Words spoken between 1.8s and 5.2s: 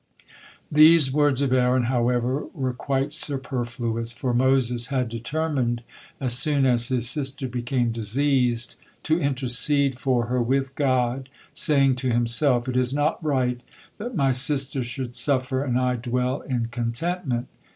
however, were quite superfluous, for Moses had